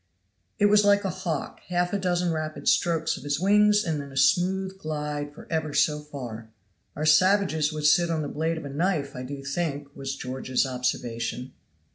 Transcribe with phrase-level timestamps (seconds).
[0.57, 4.11] It was like a hawk half a dozen rapid strokes of his wings and then
[4.11, 6.49] a smooth glide for ever so far.
[6.95, 10.65] "Our savages would sit on the blade of a knife, I do think," was George's
[10.65, 11.53] observation.